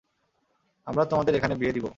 [0.87, 1.85] আমরা তোমাদের এখানে বিয়ে দিব।